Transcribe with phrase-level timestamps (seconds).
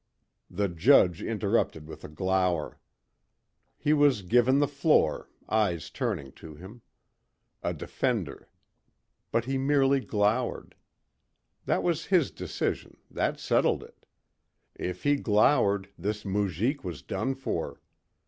[0.49, 2.79] The judge interrupted with a glower.
[3.77, 6.81] He was given the floor, eyes turning to him.
[7.61, 8.49] A defender.
[9.31, 10.73] But he merely glowered.
[11.67, 14.07] That was his decision, that settled it.
[14.73, 17.79] If he glowered this moujik was done for.